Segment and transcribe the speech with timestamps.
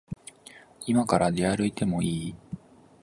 [0.87, 2.35] いまから出歩いてもいい？